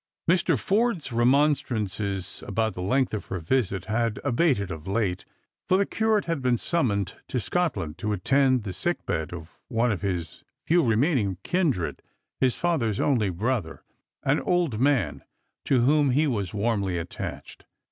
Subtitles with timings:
[0.27, 0.57] Mr.
[0.57, 5.25] Forde's remonstrances about the length of her visit had abated of late,
[5.69, 9.91] for the Curate had been summoned to Scotland, to attend the sick bed of one
[9.91, 12.01] of his few remaining kindred,
[12.39, 13.83] hig father's only brother,
[14.23, 15.23] an old man
[15.65, 17.65] to whom he was warmly attached.